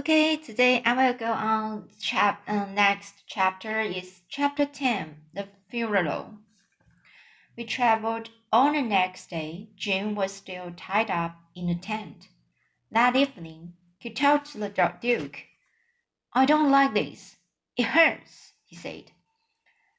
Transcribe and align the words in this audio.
Okay, 0.00 0.38
today 0.38 0.82
I 0.86 0.94
will 0.94 1.12
go 1.12 1.30
on 1.30 1.90
chap 2.00 2.40
uh, 2.48 2.64
next 2.64 3.16
chapter 3.26 3.82
is 3.82 4.22
chapter 4.30 4.64
10, 4.64 5.16
the 5.34 5.46
funeral. 5.68 6.36
We 7.54 7.64
traveled 7.64 8.30
on 8.50 8.72
the 8.72 8.80
next 8.80 9.28
day. 9.28 9.68
Jim 9.76 10.14
was 10.14 10.32
still 10.32 10.72
tied 10.74 11.10
up 11.10 11.36
in 11.54 11.66
the 11.66 11.74
tent. 11.74 12.28
That 12.90 13.14
evening, 13.14 13.74
he 13.98 14.08
told 14.08 14.46
the 14.46 14.70
Duke, 15.02 15.44
I 16.32 16.46
don't 16.46 16.70
like 16.70 16.94
this. 16.94 17.36
It 17.76 17.84
hurts, 17.84 18.54
he 18.64 18.76
said. 18.76 19.12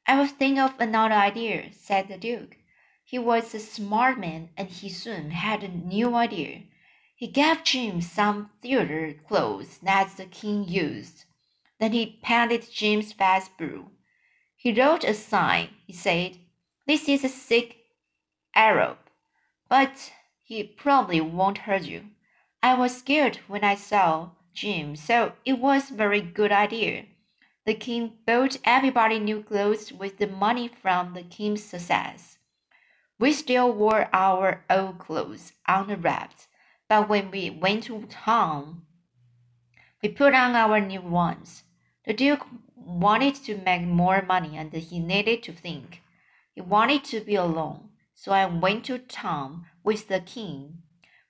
I 0.07 0.17
will 0.17 0.25
think 0.25 0.57
of 0.57 0.79
another 0.79 1.13
idea, 1.13 1.73
said 1.73 2.07
the 2.07 2.17
Duke. 2.17 2.57
He 3.03 3.19
was 3.19 3.53
a 3.53 3.59
smart 3.59 4.19
man 4.19 4.49
and 4.57 4.67
he 4.67 4.89
soon 4.89 5.29
had 5.29 5.63
a 5.63 5.67
new 5.67 6.15
idea. 6.15 6.63
He 7.21 7.27
gave 7.27 7.63
Jim 7.63 8.01
some 8.01 8.49
theater 8.63 9.13
clothes 9.27 9.77
that 9.83 10.17
the 10.17 10.25
king 10.25 10.67
used. 10.67 11.25
Then 11.79 11.91
he 11.91 12.19
painted 12.23 12.71
Jim's 12.71 13.13
face 13.13 13.47
blue. 13.47 13.91
He 14.55 14.73
wrote 14.73 15.03
a 15.03 15.13
sign. 15.13 15.69
He 15.85 15.93
said, 15.93 16.39
This 16.87 17.07
is 17.07 17.23
a 17.23 17.29
sick 17.29 17.77
Arab, 18.55 18.97
but 19.69 20.11
he 20.43 20.63
probably 20.63 21.21
won't 21.21 21.59
hurt 21.69 21.83
you. 21.83 22.05
I 22.63 22.73
was 22.73 22.97
scared 22.97 23.35
when 23.47 23.63
I 23.63 23.75
saw 23.75 24.31
Jim, 24.55 24.95
so 24.95 25.33
it 25.45 25.59
was 25.59 25.91
a 25.91 25.93
very 25.93 26.21
good 26.21 26.51
idea. 26.51 27.05
The 27.67 27.75
king 27.75 28.13
bought 28.25 28.57
everybody 28.65 29.19
new 29.19 29.43
clothes 29.43 29.93
with 29.93 30.17
the 30.17 30.25
money 30.25 30.67
from 30.67 31.13
the 31.13 31.21
king's 31.21 31.63
success. 31.63 32.39
We 33.19 33.31
still 33.31 33.71
wore 33.71 34.09
our 34.11 34.65
old 34.71 34.97
clothes 34.97 35.53
on 35.67 35.87
the 35.87 35.97
raft 35.97 36.47
but 36.91 37.07
when 37.07 37.31
we 37.31 37.49
went 37.49 37.85
to 37.85 38.05
town, 38.09 38.81
we 40.03 40.09
put 40.09 40.33
on 40.33 40.57
our 40.57 40.81
new 40.81 40.99
ones. 40.99 41.63
The 42.05 42.11
Duke 42.11 42.45
wanted 42.75 43.35
to 43.45 43.55
make 43.59 43.83
more 43.83 44.21
money 44.21 44.57
and 44.57 44.73
he 44.73 44.99
needed 44.99 45.41
to 45.43 45.53
think. 45.53 46.01
He 46.53 46.59
wanted 46.59 47.05
to 47.05 47.21
be 47.21 47.35
alone, 47.35 47.91
so 48.13 48.33
I 48.33 48.45
went 48.45 48.83
to 48.87 48.97
town 48.97 49.67
with 49.85 50.09
the 50.09 50.19
king. 50.19 50.79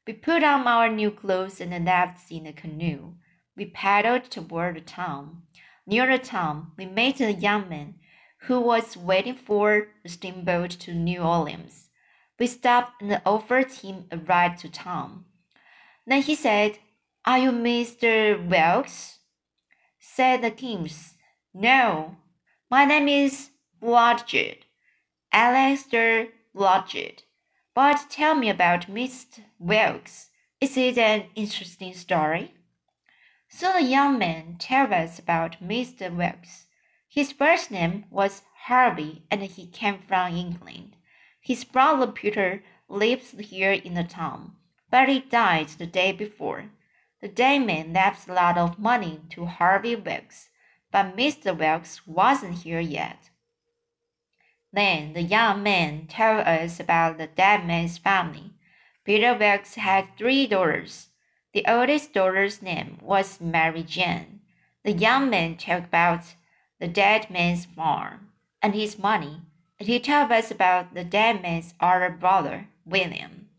We 0.07 0.13
put 0.13 0.43
on 0.43 0.65
our 0.65 0.89
new 0.89 1.11
clothes 1.11 1.61
and 1.61 1.85
left 1.85 2.31
in 2.31 2.45
the 2.45 2.53
canoe. 2.53 3.13
We 3.55 3.65
paddled 3.65 4.31
toward 4.31 4.77
the 4.77 4.81
town. 4.81 5.43
Near 5.85 6.07
the 6.07 6.17
town, 6.17 6.71
we 6.75 6.87
met 6.87 7.21
a 7.21 7.33
young 7.33 7.69
man 7.69 7.99
who 8.47 8.59
was 8.59 8.97
waiting 8.97 9.35
for 9.35 9.89
the 10.01 10.09
steamboat 10.09 10.71
to 10.71 10.95
New 10.95 11.19
Orleans. 11.19 11.89
We 12.39 12.47
stopped 12.47 13.03
and 13.03 13.21
offered 13.27 13.71
him 13.71 14.05
a 14.09 14.17
ride 14.17 14.57
to 14.57 14.67
town. 14.67 15.25
Then 16.07 16.23
he 16.23 16.35
said, 16.35 16.79
Are 17.25 17.37
you 17.37 17.51
Mr. 17.51 18.43
Wilkes? 18.47 19.19
Said 19.99 20.41
the 20.41 20.51
king, 20.51 20.89
No, 21.53 22.17
my 22.69 22.85
name 22.85 23.07
is 23.07 23.51
Blodgett, 23.81 24.63
Alexander 25.31 26.29
Blodgett. 26.55 27.23
But 27.75 28.07
tell 28.09 28.35
me 28.35 28.49
about 28.49 28.87
Mr. 28.87 29.41
Wilkes. 29.59 30.29
Is 30.59 30.75
it 30.75 30.97
an 30.97 31.25
interesting 31.35 31.93
story? 31.93 32.55
So 33.47 33.71
the 33.73 33.83
young 33.83 34.17
man 34.17 34.57
told 34.57 34.91
us 34.93 35.19
about 35.19 35.61
Mr. 35.61 36.13
Wilkes. 36.13 36.67
His 37.07 37.31
first 37.31 37.69
name 37.69 38.05
was 38.09 38.41
Harvey 38.65 39.23
and 39.29 39.43
he 39.43 39.67
came 39.67 39.99
from 39.99 40.35
England. 40.35 40.95
His 41.39 41.63
brother 41.63 42.07
Peter 42.07 42.63
lives 42.87 43.31
here 43.39 43.71
in 43.71 43.93
the 43.93 44.03
town 44.03 44.55
he 45.07 45.19
died 45.19 45.67
the 45.69 45.85
day 45.85 46.11
before. 46.11 46.65
The 47.21 47.29
dayman 47.29 47.93
left 47.93 48.27
a 48.27 48.33
lot 48.33 48.57
of 48.57 48.79
money 48.79 49.21
to 49.29 49.45
Harvey 49.45 49.95
Wilkes, 49.95 50.49
but 50.91 51.15
Mr. 51.15 51.57
Wilkes 51.57 52.05
wasn't 52.07 52.59
here 52.59 52.79
yet. 52.79 53.29
Then 54.73 55.13
the 55.13 55.21
young 55.21 55.63
man 55.63 56.07
told 56.07 56.47
us 56.47 56.79
about 56.79 57.17
the 57.17 57.27
dead 57.27 57.65
man's 57.65 57.97
family. 57.97 58.53
Peter 59.03 59.35
Wilkes 59.35 59.75
had 59.75 60.17
three 60.17 60.47
daughters. 60.47 61.09
The 61.53 61.65
oldest 61.67 62.13
daughter's 62.13 62.61
name 62.61 62.97
was 63.01 63.41
Mary 63.41 63.83
Jane. 63.83 64.41
The 64.83 64.93
young 64.93 65.29
man 65.29 65.57
talked 65.57 65.85
about 65.85 66.33
the 66.79 66.87
dead 66.87 67.29
man's 67.29 67.65
farm 67.65 68.29
and 68.61 68.73
his 68.73 68.97
money, 68.97 69.41
and 69.79 69.87
he 69.87 69.99
told 69.99 70.31
us 70.31 70.49
about 70.49 70.93
the 70.93 71.03
dead 71.03 71.41
man's 71.41 71.73
other 71.79 72.09
brother, 72.09 72.67
William. 72.85 73.49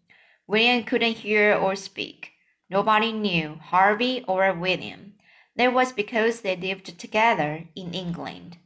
William 0.47 0.85
couldn't 0.85 1.19
hear 1.19 1.55
or 1.55 1.77
speak. 1.77 2.33
Nobody 2.69 3.13
knew 3.13 3.59
Harvey 3.61 4.25
or 4.27 4.53
William. 4.53 5.15
That 5.57 5.73
was 5.73 5.93
because 5.93 6.41
they 6.41 6.57
lived 6.57 6.99
together 6.99 7.65
in 7.75 7.93
England. 7.93 8.59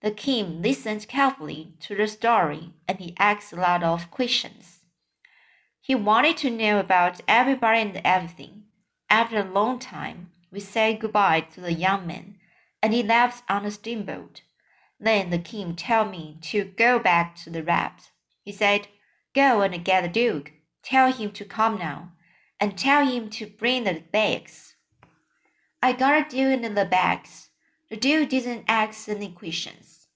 The 0.00 0.10
king 0.10 0.60
listened 0.60 1.06
carefully 1.06 1.74
to 1.80 1.94
the 1.94 2.08
story 2.08 2.72
and 2.88 2.98
he 2.98 3.14
asked 3.18 3.52
a 3.52 3.56
lot 3.56 3.84
of 3.84 4.10
questions. 4.10 4.80
He 5.80 5.94
wanted 5.94 6.36
to 6.38 6.50
know 6.50 6.80
about 6.80 7.20
everybody 7.28 7.80
and 7.80 8.00
everything. 8.04 8.64
After 9.08 9.38
a 9.38 9.44
long 9.44 9.78
time, 9.78 10.30
we 10.50 10.58
said 10.60 11.00
goodbye 11.00 11.40
to 11.52 11.60
the 11.60 11.72
young 11.72 12.06
man 12.06 12.36
and 12.82 12.92
he 12.92 13.02
left 13.02 13.44
on 13.48 13.62
the 13.62 13.70
steamboat. 13.70 14.42
Then 14.98 15.30
the 15.30 15.38
king 15.38 15.76
told 15.76 16.10
me 16.10 16.38
to 16.42 16.64
go 16.64 16.98
back 16.98 17.36
to 17.36 17.50
the 17.50 17.62
raft. 17.62 18.10
He 18.44 18.52
said, 18.52 18.88
Go 19.34 19.62
and 19.62 19.84
get 19.84 20.02
the 20.02 20.08
duke. 20.08 20.52
Tell 20.82 21.12
him 21.12 21.30
to 21.32 21.44
come 21.44 21.78
now, 21.78 22.12
and 22.60 22.76
tell 22.76 23.06
him 23.06 23.30
to 23.30 23.46
bring 23.46 23.84
the 23.84 24.02
bags. 24.12 24.74
I 25.82 25.92
got 25.92 26.26
a 26.26 26.28
deal 26.28 26.50
in 26.50 26.74
the 26.74 26.84
bags. 26.84 27.48
The 27.90 27.96
deal 27.96 28.26
didn't 28.26 28.64
ask 28.68 29.08
any 29.08 29.30
questions. 29.30 30.08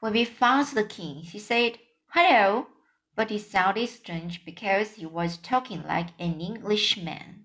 When 0.00 0.12
we 0.12 0.24
found 0.24 0.68
the 0.68 0.84
king, 0.84 1.16
he 1.16 1.38
said, 1.38 1.78
Hello, 2.08 2.68
but 3.16 3.30
it 3.30 3.40
sounded 3.40 3.88
strange 3.88 4.44
because 4.44 4.92
he 4.92 5.06
was 5.06 5.36
talking 5.36 5.82
like 5.82 6.08
an 6.18 6.40
Englishman. 6.40 7.44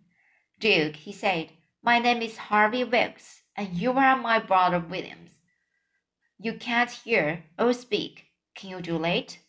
Duke, 0.59 0.96
he 0.96 1.12
said, 1.12 1.50
my 1.86 2.00
name 2.00 2.22
is 2.22 2.38
Harvey 2.38 2.86
Wilkes, 2.86 3.42
and 3.58 3.74
you 3.74 3.92
are 3.92 4.16
my 4.16 4.40
brother 4.40 4.80
Williams. 4.80 5.31
You 6.40 6.53
can't 6.53 6.90
hear 6.90 7.44
or 7.59 7.74
speak. 7.74 8.28
Can 8.56 8.69
you 8.69 8.80
do 8.80 9.03
it? 9.03 9.40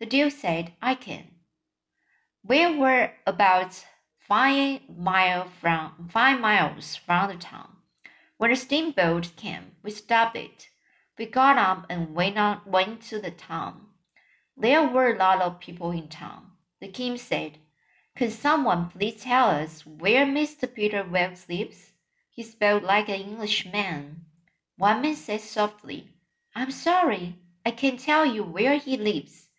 The 0.00 0.06
Duke 0.06 0.32
said, 0.32 0.72
I 0.80 0.94
can. 0.94 1.26
We 2.42 2.74
were 2.74 3.12
about 3.26 3.84
five, 4.18 4.80
mile 4.88 5.46
from, 5.60 6.08
five 6.10 6.40
miles 6.40 6.96
from 6.96 7.28
the 7.28 7.36
town. 7.36 7.76
When 8.38 8.48
the 8.50 8.56
steamboat 8.56 9.32
came, 9.36 9.72
we 9.82 9.90
stopped 9.90 10.36
it. 10.36 10.70
We 11.18 11.26
got 11.26 11.58
up 11.58 11.84
and 11.90 12.14
went, 12.14 12.38
on, 12.38 12.62
went 12.64 13.02
to 13.10 13.18
the 13.18 13.30
town. 13.30 13.88
There 14.56 14.88
were 14.88 15.12
a 15.12 15.18
lot 15.18 15.42
of 15.42 15.60
people 15.60 15.90
in 15.90 16.08
town. 16.08 16.52
The 16.80 16.88
king 16.88 17.18
said, 17.18 17.58
Can 18.16 18.30
someone 18.30 18.88
please 18.88 19.20
tell 19.20 19.50
us 19.50 19.84
where 19.84 20.24
Mr. 20.24 20.72
Peter 20.72 21.04
Wilkes 21.04 21.46
lives? 21.46 21.92
He 22.30 22.42
spoke 22.42 22.82
like 22.82 23.10
an 23.10 23.20
Englishman. 23.20 24.24
One 24.78 25.02
man 25.02 25.14
said 25.14 25.42
softly, 25.42 26.08
I'm 26.54 26.70
sorry, 26.70 27.36
I 27.66 27.70
can't 27.70 28.00
tell 28.00 28.24
you 28.24 28.42
where 28.42 28.78
he 28.78 28.96
lives 28.96 29.49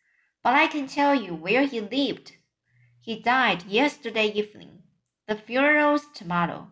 but 0.44 0.54
I 0.54 0.68
can 0.68 0.88
tell 0.88 1.14
you 1.14 1.34
where 1.36 1.66
he 1.66 1.80
lived. 1.80 2.34
He 3.00 3.20
died 3.20 3.64
yesterday 3.64 4.28
evening. 4.28 4.84
The 5.28 5.36
funeral's 5.36 6.08
tomorrow. 6.14 6.68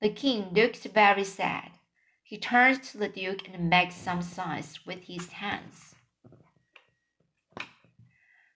The 0.00 0.10
king 0.10 0.48
looked 0.52 0.82
very 0.84 1.24
sad. 1.24 1.70
He 2.22 2.38
turned 2.38 2.82
to 2.84 2.98
the 2.98 3.08
duke 3.08 3.48
and 3.48 3.70
made 3.70 3.92
some 3.92 4.22
signs 4.22 4.80
with 4.86 5.04
his 5.04 5.28
hands. 5.32 5.94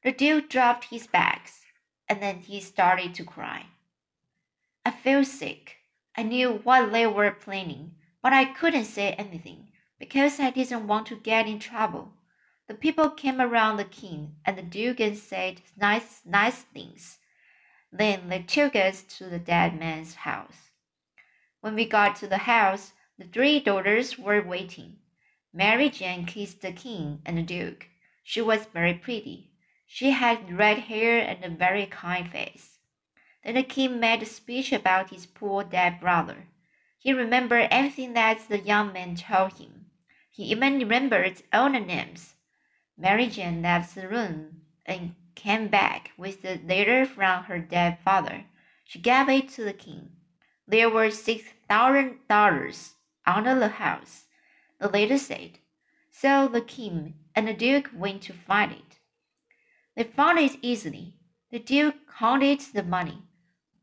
The 0.03 0.13
duke 0.13 0.49
dropped 0.49 0.87
his 0.87 1.07
bags, 1.07 1.63
and 2.09 2.23
then 2.23 2.39
he 2.39 2.61
started 2.61 3.15
to 3.15 3.25
cry. 3.25 3.67
I 4.85 4.91
felt 4.93 5.27
sick. 5.27 5.77
I 6.17 6.23
knew 6.23 6.61
what 6.63 6.93
they 6.93 7.07
were 7.07 7.31
planning, 7.33 7.97
but 8.23 8.33
I 8.33 8.45
couldn't 8.45 8.85
say 8.85 9.13
anything 9.13 9.69
because 9.99 10.41
I 10.41 10.51
didn't 10.51 10.87
want 10.87 11.07
to 11.09 11.17
get 11.17 11.47
in 11.47 11.59
trouble. 11.59 12.13
The 12.69 12.75
people 12.75 13.11
came 13.11 13.41
around 13.41 13.77
the 13.77 13.85
king 13.85 14.37
and 14.45 14.59
the 14.59 14.63
duke 14.63 14.99
and 15.01 15.17
said 15.17 15.63
nice, 15.77 16.21
nice 16.25 16.63
things. 16.63 17.19
Then 17.93 18.29
they 18.29 18.43
took 18.43 18.75
us 18.75 19.03
to 19.19 19.27
the 19.27 19.39
dead 19.39 19.79
man's 19.79 20.15
house. 20.15 20.71
When 21.61 21.75
we 21.75 21.87
got 21.87 22.17
to 22.17 22.27
the 22.27 22.39
house, 22.39 22.93
the 23.19 23.25
three 23.25 23.61
daughters 23.61 24.19
were 24.19 24.43
waiting. 24.43 24.97
Mary 25.53 25.89
Jane 25.89 26.27
kissed 26.27 26.61
the 26.61 26.73
king 26.73 27.23
and 27.25 27.39
the 27.39 27.43
duke. 27.43 27.89
She 28.23 28.43
was 28.43 28.67
very 28.67 28.95
pretty. 28.95 29.53
She 29.87 30.11
had 30.11 30.59
red 30.59 30.81
hair 30.81 31.21
and 31.21 31.45
a 31.45 31.57
very 31.57 31.87
kind 31.87 32.29
face. 32.29 32.79
Then 33.45 33.55
the 33.55 33.63
king 33.63 34.01
made 34.01 34.23
a 34.23 34.27
speech 34.27 34.73
about 34.73 35.11
his 35.11 35.25
poor 35.25 35.63
dead 35.63 36.01
brother. 36.01 36.49
He 36.99 37.13
remembered 37.13 37.69
everything 37.71 38.15
that 38.15 38.49
the 38.49 38.59
young 38.59 38.93
man 38.93 39.15
told 39.15 39.55
him. 39.55 39.87
He 40.31 40.45
even 40.45 40.79
remembered 40.79 41.43
all 41.53 41.71
the 41.71 41.81
names. 41.81 42.35
Mary 42.99 43.27
Jane 43.27 43.63
left 43.63 43.95
the 43.95 44.09
room 44.09 44.63
and 44.85 45.15
came 45.35 45.69
back 45.69 46.13
with 46.17 46.43
the 46.43 46.59
letter 46.67 47.05
from 47.05 47.45
her 47.45 47.59
dead 47.59 47.99
father. 48.05 48.45
She 48.85 48.99
gave 48.99 49.29
it 49.29 49.49
to 49.51 49.65
the 49.65 49.73
king. 49.73 50.11
There 50.67 50.89
were 50.89 51.11
six 51.11 51.45
thousand 51.69 52.19
dollars 52.29 52.95
under 53.27 53.59
the 53.59 53.69
house, 53.69 54.25
the 54.81 54.89
letter 54.89 55.19
said. 55.19 55.59
So 56.11 56.49
the 56.49 56.63
king 56.63 57.15
and 57.35 57.47
the 57.47 57.53
duke 57.53 57.91
went 57.95 58.23
to 58.23 58.33
find 58.33 58.73
it. 58.73 58.99
They 59.95 60.05
found 60.05 60.39
it 60.39 60.57
easily. 60.63 61.15
The 61.51 61.59
duke 61.59 61.97
counted 62.19 62.61
the 62.73 62.83
money, 62.83 63.23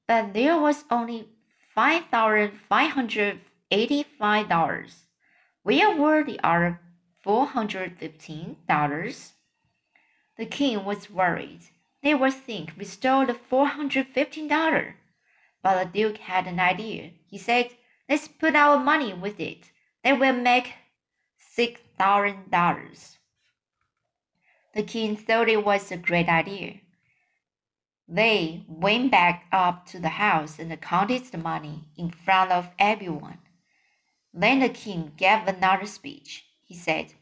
but 0.07 0.33
there 0.33 0.59
was 0.59 0.86
only 0.89 1.27
five 1.74 2.06
thousand 2.12 2.54
five 2.68 2.92
hundred 2.92 3.42
eighty-five 3.71 4.50
dollars. 4.50 5.06
Where 5.62 5.95
were 5.95 6.24
the 6.24 6.39
other 6.44 6.80
four 7.23 7.47
hundred 7.47 7.97
fifteen 7.97 8.57
dollars? 8.67 9.33
The 10.37 10.45
king 10.45 10.83
was 10.83 11.09
worried. 11.09 11.61
They 12.03 12.13
would 12.13 12.33
think 12.33 12.73
we 12.77 12.85
stole 12.85 13.25
the 13.25 13.33
four 13.33 13.67
hundred 13.67 14.07
fifteen 14.07 14.47
dollar. 14.47 14.97
But 15.63 15.81
the 15.81 15.99
duke 15.99 16.17
had 16.17 16.45
an 16.45 16.59
idea. 16.59 17.11
He 17.25 17.37
said, 17.37 17.71
Let's 18.09 18.27
put 18.27 18.55
our 18.55 18.77
money 18.77 19.13
with 19.13 19.39
it. 19.39 19.71
Then 20.03 20.19
we'll 20.19 20.33
make 20.33 20.73
six 21.37 21.79
thousand 21.97 22.51
dollars. 22.51 23.17
The 24.75 24.83
king 24.83 25.15
thought 25.15 25.47
it 25.47 25.63
was 25.63 25.91
a 25.91 25.97
great 25.97 26.27
idea. 26.27 26.81
They 28.07 28.65
went 28.67 29.11
back 29.11 29.45
up 29.51 29.85
to 29.87 29.99
the 29.99 30.09
house 30.09 30.59
and 30.59 30.81
counted 30.81 31.23
the 31.25 31.37
money 31.37 31.87
in 31.95 32.09
front 32.09 32.51
of 32.51 32.69
everyone. 32.77 33.37
Then 34.33 34.59
the 34.59 34.69
king 34.69 35.13
gave 35.15 35.47
another 35.47 35.85
speech. 35.85 36.43
He 36.65 36.75
said, 36.75 37.13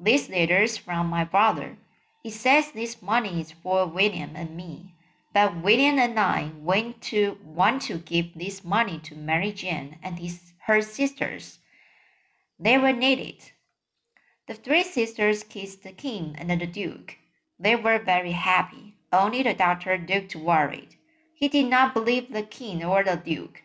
This 0.00 0.28
letter's 0.28 0.76
from 0.76 1.08
my 1.08 1.24
brother. 1.24 1.76
It 2.24 2.32
says 2.32 2.72
this 2.72 3.00
money 3.00 3.40
is 3.40 3.52
for 3.52 3.86
William 3.86 4.32
and 4.34 4.56
me. 4.56 4.94
But 5.32 5.62
William 5.62 5.98
and 5.98 6.18
I 6.18 6.50
went 6.58 7.00
to 7.02 7.38
want 7.44 7.82
to 7.82 7.98
give 7.98 8.34
this 8.34 8.64
money 8.64 8.98
to 9.00 9.14
Mary 9.14 9.52
Jane 9.52 9.98
and 10.02 10.18
his, 10.18 10.52
her 10.66 10.82
sisters. 10.82 11.58
They 12.58 12.76
were 12.76 12.92
needed. 12.92 13.52
The 14.46 14.54
three 14.54 14.82
sisters 14.82 15.44
kissed 15.44 15.82
the 15.82 15.92
king 15.92 16.34
and 16.38 16.50
the 16.50 16.66
duke. 16.66 17.18
They 17.58 17.76
were 17.76 17.98
very 17.98 18.32
happy. 18.32 18.96
Only 19.12 19.42
the 19.42 19.54
doctor 19.54 19.98
looked 19.98 20.34
worried. 20.34 20.96
He 21.34 21.48
did 21.48 21.66
not 21.70 21.94
believe 21.94 22.32
the 22.32 22.42
king 22.42 22.84
or 22.84 23.04
the 23.04 23.16
duke. 23.16 23.62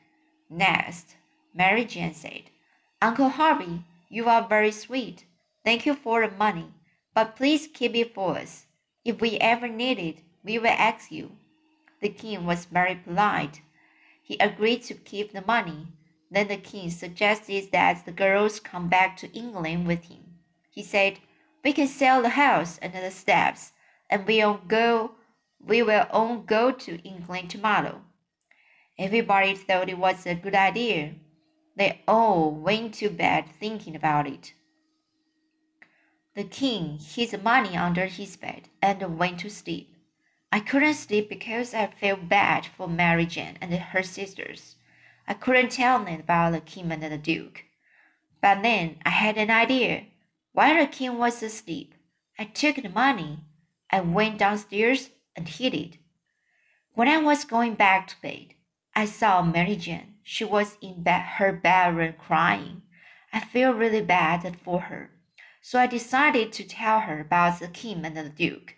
Next, 0.50 1.16
Mary 1.54 1.86
Jane 1.86 2.14
said, 2.14 2.44
Uncle 3.02 3.30
Harvey, 3.30 3.84
you 4.14 4.30
are 4.30 4.48
very 4.48 4.72
sweet. 4.72 5.26
Thank 5.66 5.86
you 5.86 5.96
for 5.96 6.22
the 6.22 6.36
money, 6.36 6.68
but 7.16 7.36
please 7.36 7.68
keep 7.74 7.96
it 7.96 8.14
for 8.14 8.38
us. 8.38 8.68
If 9.04 9.20
we 9.20 9.38
ever 9.40 9.68
need 9.68 9.98
it, 9.98 10.18
we 10.44 10.60
will 10.60 10.68
ask 10.68 11.12
you. 11.12 11.32
The 12.00 12.10
king 12.10 12.46
was 12.46 12.66
very 12.66 12.96
polite. 12.96 13.62
He 14.22 14.38
agreed 14.38 14.84
to 14.84 14.94
keep 14.94 15.34
the 15.34 15.44
money. 15.48 15.88
Then 16.30 16.48
the 16.48 16.58
king 16.58 16.92
suggested 16.92 17.72
that 17.72 18.06
the 18.06 18.12
girls 18.12 18.60
come 18.60 18.88
back 18.88 19.18
to 19.18 19.34
England 19.34 19.88
with 19.88 20.04
him. 20.06 20.36
He 20.70 20.84
said, 20.84 21.20
We 21.64 21.74
can 21.74 21.88
sell 21.88 22.22
the 22.22 22.30
house 22.30 22.78
and 22.84 22.94
the 22.94 23.10
steps, 23.10 23.72
and 24.10 24.28
we'll 24.28 24.60
go 24.68 25.16
we 25.66 25.82
will 25.82 26.06
all 26.12 26.38
go 26.38 26.72
to 26.72 27.02
England 27.08 27.50
tomorrow. 27.50 28.02
Everybody 29.00 29.56
thought 29.56 29.90
it 29.90 29.98
was 29.98 30.26
a 30.26 30.36
good 30.36 30.56
idea. 30.56 31.16
They 31.76 32.02
all 32.08 32.52
went 32.52 32.96
to 32.96 33.10
bed 33.10 33.46
thinking 33.60 33.96
about 33.96 34.28
it. 34.28 34.54
The 36.36 36.44
king 36.44 37.00
hid 37.00 37.32
the 37.32 37.38
money 37.38 37.78
under 37.78 38.06
his 38.06 38.38
bed 38.38 38.70
and 38.82 39.18
went 39.18 39.40
to 39.40 39.50
sleep. 39.50 39.96
I 40.52 40.60
couldn't 40.60 40.96
sleep 40.96 41.30
because 41.30 41.74
I 41.74 41.88
felt 41.88 42.30
bad 42.30 42.66
for 42.66 42.88
Mary 42.88 43.26
Jane 43.26 43.58
and 43.62 43.74
her 43.74 44.04
sisters. 44.04 44.76
I 45.28 45.34
couldn't 45.34 45.72
tell 45.72 46.04
them 46.04 46.20
about 46.20 46.52
the 46.52 46.60
king 46.60 46.92
and 46.92 47.02
the 47.02 47.18
duke. 47.18 47.66
But 48.42 48.62
then 48.62 48.98
I 49.06 49.10
had 49.10 49.38
an 49.38 49.50
idea. 49.50 50.08
While 50.52 50.78
the 50.78 50.88
king 50.88 51.18
was 51.18 51.42
asleep, 51.42 51.96
I 52.38 52.46
took 52.46 52.76
the 52.76 52.90
money. 52.90 53.40
I 53.90 54.02
went 54.02 54.38
downstairs 54.38 55.10
and 55.36 55.48
hid 55.48 55.74
it. 55.74 55.98
When 56.94 57.08
I 57.08 57.18
was 57.18 57.46
going 57.46 57.74
back 57.76 58.08
to 58.08 58.22
bed, 58.22 58.54
I 58.96 59.06
saw 59.06 59.42
Mary 59.42 59.76
Jane. 59.76 60.13
She 60.24 60.44
was 60.46 60.78
in 60.82 61.04
bed, 61.04 61.22
her 61.38 61.52
bedroom 61.52 62.14
crying. 62.18 62.84
I 63.32 63.40
feel 63.40 63.74
really 63.74 64.02
bad 64.02 64.58
for 64.58 64.82
her, 64.82 65.12
so 65.62 65.80
I 65.80 65.88
decided 65.88 66.52
to 66.54 66.64
tell 66.64 67.02
her 67.02 67.20
about 67.20 67.60
the 67.60 67.68
king 67.68 68.06
and 68.06 68.16
the 68.16 68.30
duke. 68.30 68.76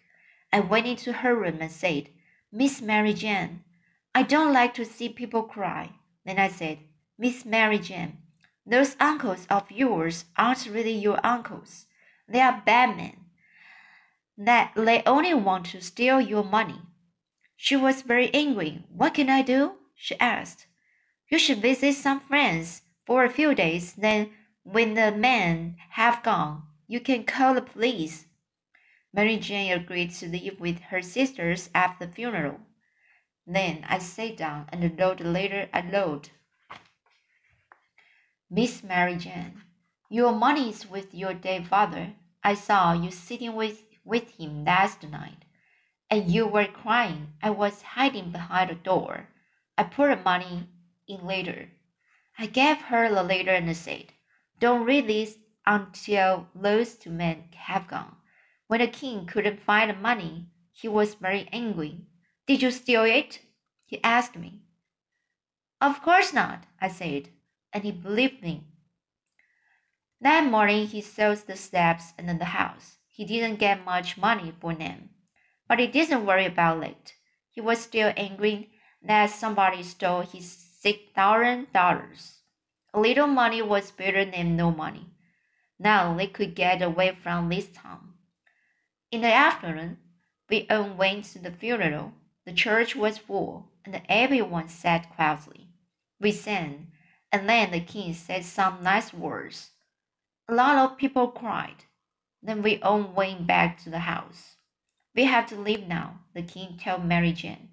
I 0.51 0.61
went 0.61 0.87
into 0.87 1.13
her 1.13 1.35
room 1.35 1.57
and 1.61 1.71
said, 1.71 2.09
Miss 2.51 2.81
Mary 2.81 3.13
Jane, 3.13 3.63
I 4.13 4.23
don't 4.23 4.53
like 4.53 4.73
to 4.75 4.85
see 4.85 5.09
people 5.09 5.43
cry. 5.43 5.91
Then 6.25 6.39
I 6.39 6.47
said, 6.47 6.79
Miss 7.17 7.45
Mary 7.45 7.79
Jane, 7.79 8.17
those 8.65 8.95
uncles 8.99 9.45
of 9.49 9.69
yours 9.69 10.25
aren't 10.37 10.65
really 10.67 10.93
your 10.93 11.19
uncles. 11.23 11.85
They 12.27 12.39
are 12.39 12.63
bad 12.65 12.95
men 12.97 13.25
that 14.37 14.73
they 14.75 15.01
only 15.05 15.33
want 15.33 15.65
to 15.67 15.81
steal 15.81 16.19
your 16.19 16.43
money. 16.43 16.81
She 17.55 17.75
was 17.75 18.01
very 18.01 18.33
angry. 18.33 18.83
What 18.89 19.13
can 19.13 19.29
I 19.29 19.41
do? 19.41 19.73
she 19.95 20.19
asked. 20.19 20.67
You 21.29 21.39
should 21.39 21.61
visit 21.61 21.95
some 21.95 22.19
friends 22.19 22.83
for 23.05 23.23
a 23.23 23.29
few 23.29 23.55
days, 23.55 23.93
then 23.93 24.31
when 24.63 24.93
the 24.93 25.11
men 25.11 25.77
have 25.91 26.23
gone, 26.23 26.63
you 26.87 26.99
can 26.99 27.23
call 27.23 27.53
the 27.53 27.61
police. 27.61 28.25
Mary 29.13 29.37
Jane 29.37 29.71
agreed 29.71 30.11
to 30.15 30.27
live 30.27 30.59
with 30.59 30.79
her 30.89 31.01
sisters 31.01 31.69
after 31.73 32.05
the 32.05 32.11
funeral. 32.11 32.59
Then 33.47 33.85
I 33.87 33.99
sat 33.99 34.37
down 34.37 34.67
and 34.69 34.99
wrote 34.99 35.21
a 35.21 35.23
letter 35.23 35.69
I 35.73 35.89
wrote. 35.89 36.31
Miss 38.49 38.83
Mary 38.83 39.15
Jane, 39.15 39.61
your 40.09 40.31
money 40.31 40.69
is 40.69 40.89
with 40.89 41.13
your 41.13 41.33
dead 41.33 41.67
father. 41.67 42.13
I 42.43 42.53
saw 42.53 42.93
you 42.93 43.11
sitting 43.11 43.55
with 43.55 43.83
with 44.03 44.29
him 44.37 44.63
last 44.63 45.01
night, 45.03 45.45
and 46.11 46.31
you 46.31 46.45
were 46.45 46.67
crying. 46.67 47.33
I 47.41 47.49
was 47.49 47.81
hiding 47.81 48.31
behind 48.31 48.69
the 48.69 48.75
door. 48.75 49.29
I 49.77 49.83
put 49.83 50.09
the 50.09 50.23
money 50.23 50.69
in 51.07 51.25
later. 51.25 51.69
I 52.37 52.47
gave 52.47 52.77
her 52.83 53.09
the 53.09 53.23
letter 53.23 53.51
and 53.51 53.75
said, 53.75 54.13
Don't 54.59 54.85
read 54.85 55.07
this 55.07 55.37
until 55.65 56.47
those 56.53 56.95
two 56.95 57.11
men 57.11 57.45
have 57.55 57.87
gone. 57.87 58.17
When 58.67 58.79
the 58.79 58.87
king 58.87 59.25
couldn't 59.25 59.59
find 59.59 59.89
the 59.89 59.95
money, 59.95 60.47
he 60.71 60.87
was 60.87 61.15
very 61.15 61.47
angry. 61.51 62.01
Did 62.47 62.61
you 62.61 62.71
steal 62.71 63.03
it? 63.03 63.39
He 63.85 64.03
asked 64.03 64.35
me. 64.35 64.61
Of 65.79 66.01
course 66.01 66.33
not, 66.33 66.65
I 66.81 66.87
said, 66.87 67.29
and 67.71 67.83
he 67.83 67.91
believed 67.91 68.41
me. 68.41 68.63
That 70.21 70.49
morning 70.49 70.87
he 70.87 71.01
sold 71.01 71.37
the 71.45 71.55
steps 71.55 72.13
and 72.17 72.27
the 72.39 72.45
house. 72.45 72.97
He 73.09 73.25
didn't 73.25 73.59
get 73.59 73.85
much 73.85 74.17
money 74.17 74.53
for 74.59 74.73
them, 74.73 75.09
but 75.67 75.79
he 75.79 75.87
didn't 75.87 76.25
worry 76.25 76.45
about 76.45 76.83
it. 76.83 77.13
He 77.51 77.61
was 77.61 77.79
still 77.79 78.11
angry 78.17 78.71
that 79.01 79.29
somebody 79.29 79.83
stole 79.83 80.21
his 80.21 80.64
six 80.85 80.99
thousand 81.15 81.65
dollars. 81.73 82.41
A 82.93 82.99
little 82.99 83.25
money 83.25 83.59
was 83.59 83.89
better 83.89 84.23
than 84.23 84.55
no 84.55 84.69
money. 84.69 85.07
Now 85.79 86.15
they 86.15 86.27
could 86.27 86.53
get 86.53 86.79
away 86.79 87.17
from 87.23 87.49
this 87.49 87.69
town. 87.73 88.13
In 89.11 89.21
the 89.21 89.33
afternoon, 89.33 89.97
we 90.47 90.67
all 90.69 90.93
went 90.93 91.25
to 91.25 91.39
the 91.39 91.49
funeral. 91.49 92.13
The 92.45 92.53
church 92.53 92.95
was 92.95 93.17
full, 93.17 93.71
and 93.83 93.99
everyone 94.07 94.69
sat 94.69 95.09
quietly. 95.15 95.69
We 96.21 96.31
sang, 96.31 96.91
and 97.31 97.49
then 97.49 97.71
the 97.71 97.79
king 97.79 98.13
said 98.13 98.45
some 98.45 98.83
nice 98.83 99.11
words. 99.11 99.71
A 100.47 100.53
lot 100.53 100.77
of 100.77 100.99
people 100.99 101.29
cried. 101.29 101.85
Then 102.43 102.61
we 102.61 102.79
all 102.83 103.01
went 103.01 103.47
back 103.47 103.81
to 103.83 103.89
the 103.89 104.05
house. 104.13 104.57
We 105.15 105.23
have 105.23 105.47
to 105.47 105.59
leave 105.59 105.87
now, 105.87 106.19
the 106.35 106.43
king 106.43 106.77
told 106.77 107.05
Mary 107.05 107.31
Jane. 107.31 107.69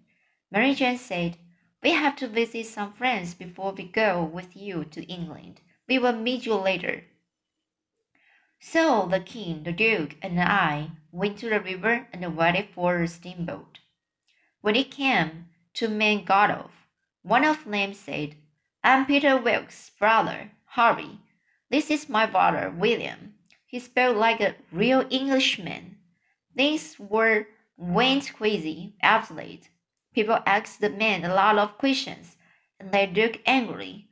Mary 0.51 0.73
Jane 0.73 0.97
said, 0.97 1.37
We 1.83 1.93
have 1.93 2.15
to 2.17 2.29
visit 2.29 2.67
some 2.67 2.93
friends 2.93 3.35
before 3.35 3.73
we 3.73 3.85
go 3.85 4.23
with 4.23 4.57
you 4.57 4.85
to 4.85 5.03
England. 5.03 5.61
We 5.89 5.99
will 5.99 6.13
meet 6.13 6.47
you 6.47 6.55
later. 6.55 7.05
So 8.61 9.09
the 9.11 9.19
king, 9.19 9.65
the 9.65 9.73
duke, 9.73 10.15
and 10.23 10.41
I 10.41 10.93
went 11.11 11.39
to 11.39 11.51
the 11.51 11.61
river 11.61 12.07
and 12.13 12.37
waited 12.37 12.69
for 12.73 13.03
a 13.03 13.09
steamboat. 13.09 13.81
When 14.61 14.77
it 14.77 14.93
came, 14.93 15.49
two 15.75 15.89
men 15.89 16.25
got 16.25 16.53
off. 16.53 16.71
One 17.23 17.45
of 17.45 17.65
them 17.65 17.95
said, 17.95 18.37
I'm 18.85 19.07
Peter 19.07 19.37
Wilkes' 19.37 19.91
brother, 19.99 20.53
Harvey. 20.65 21.19
This 21.69 21.91
is 21.91 22.09
my 22.09 22.27
brother, 22.27 22.71
William. 22.71 23.35
He 23.67 23.81
spoke 23.81 24.17
like 24.17 24.41
a 24.41 24.55
real 24.71 25.05
Englishman. 25.11 25.97
Things 26.57 26.97
were 26.99 27.49
went 27.77 28.33
crazy 28.35 28.95
after. 29.03 29.35
People 30.15 30.39
asked 30.47 30.81
the 30.81 30.91
man 30.91 31.25
a 31.25 31.35
lot 31.35 31.59
of 31.59 31.79
questions, 31.79 32.37
and 32.79 32.93
they 32.93 33.07
looked 33.07 33.39
angry 33.47 34.09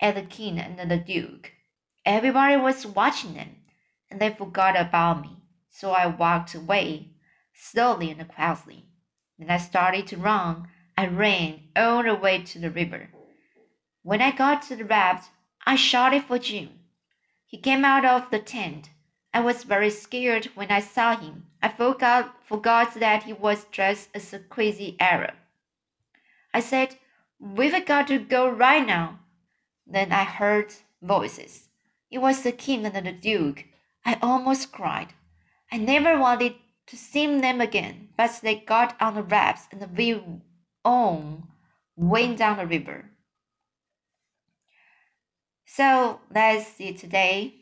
at 0.00 0.14
the 0.14 0.22
king 0.22 0.58
and 0.58 0.90
the 0.90 0.96
duke. 0.96 1.52
Everybody 2.04 2.56
was 2.56 2.86
watching 2.86 3.34
them, 3.34 3.56
and 4.10 4.20
they 4.20 4.30
forgot 4.30 4.78
about 4.78 5.22
me. 5.22 5.36
So 5.70 5.92
I 5.92 6.06
walked 6.06 6.54
away, 6.54 7.12
slowly 7.54 8.10
and 8.10 8.26
quietly. 8.28 8.86
Then 9.38 9.50
I 9.50 9.58
started 9.58 10.06
to 10.08 10.16
run. 10.16 10.68
I 10.96 11.06
ran 11.06 11.60
all 11.76 12.02
the 12.02 12.14
way 12.14 12.42
to 12.42 12.58
the 12.58 12.70
river. 12.70 13.10
When 14.02 14.20
I 14.20 14.32
got 14.32 14.62
to 14.62 14.76
the 14.76 14.84
raft, 14.84 15.30
I 15.66 15.76
shouted 15.76 16.24
for 16.24 16.38
Jim. 16.38 16.70
He 17.46 17.58
came 17.58 17.84
out 17.84 18.04
of 18.04 18.30
the 18.30 18.38
tent. 18.38 18.90
I 19.32 19.40
was 19.40 19.64
very 19.64 19.90
scared 19.90 20.46
when 20.54 20.70
I 20.70 20.80
saw 20.80 21.16
him. 21.16 21.46
I 21.62 21.68
forgot, 21.68 22.34
forgot 22.44 22.94
that 22.94 23.24
he 23.24 23.32
was 23.32 23.66
dressed 23.66 24.08
as 24.14 24.32
a 24.32 24.38
crazy 24.38 24.96
Arab. 24.98 25.34
I 26.52 26.60
said, 26.60 26.96
We've 27.40 27.86
got 27.86 28.08
to 28.08 28.18
go 28.18 28.48
right 28.48 28.84
now. 28.86 29.20
Then 29.86 30.12
I 30.12 30.24
heard 30.24 30.74
voices. 31.00 31.68
It 32.10 32.18
was 32.18 32.42
the 32.42 32.52
king 32.52 32.84
and 32.84 33.06
the 33.06 33.12
duke. 33.12 33.64
I 34.04 34.18
almost 34.22 34.72
cried. 34.72 35.14
I 35.70 35.76
never 35.76 36.18
wanted 36.18 36.54
to 36.86 36.96
see 36.96 37.26
them 37.26 37.60
again, 37.60 38.08
but 38.16 38.40
they 38.42 38.56
got 38.56 38.96
on 39.00 39.14
the 39.14 39.22
rafts 39.22 39.68
and 39.70 39.96
we 39.96 40.20
on 40.84 41.48
went 41.96 42.38
down 42.38 42.56
the 42.56 42.66
river. 42.66 43.10
So 45.66 46.20
that's 46.30 46.80
it 46.80 46.98
today. 46.98 47.54